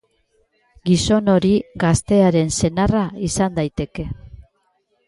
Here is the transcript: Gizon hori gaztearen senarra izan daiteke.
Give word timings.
Gizon 0.89 1.29
hori 1.33 1.51
gaztearen 1.85 2.51
senarra 2.59 3.05
izan 3.31 3.57
daiteke. 3.61 4.09